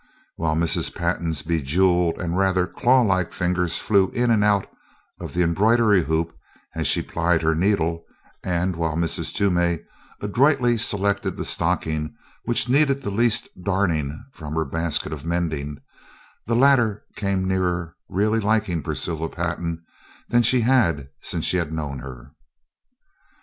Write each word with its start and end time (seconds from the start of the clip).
While 0.35 0.55
Mrs. 0.55 0.95
Pantin's 0.95 1.43
bejewelled 1.43 2.19
and 2.19 2.35
rather 2.35 2.65
clawlike 2.65 3.31
fingers 3.31 3.77
flew 3.77 4.09
in 4.15 4.31
and 4.31 4.43
out 4.43 4.65
of 5.19 5.35
the 5.35 5.43
embroidery 5.43 6.05
hoop 6.05 6.33
as 6.73 6.87
she 6.87 7.03
plied 7.03 7.43
her 7.43 7.53
needle, 7.53 8.03
and 8.43 8.75
while 8.77 8.95
Mrs. 8.95 9.31
Toomey 9.31 9.81
adroitly 10.19 10.79
selected 10.79 11.37
the 11.37 11.45
stockings 11.45 12.09
which 12.45 12.67
needed 12.67 13.03
the 13.03 13.11
least 13.11 13.47
darning 13.63 14.25
from 14.33 14.55
her 14.55 14.65
basket 14.65 15.13
of 15.13 15.23
mending, 15.23 15.77
the 16.47 16.55
latter 16.55 17.05
came 17.15 17.47
nearer 17.47 17.95
really 18.09 18.39
liking 18.39 18.81
Priscilla 18.81 19.29
Pantin 19.29 19.83
than 20.29 20.41
she 20.41 20.61
had 20.61 21.09
since 21.21 21.45
she 21.45 21.57
had 21.57 21.71
known 21.71 21.99
her. 21.99 22.31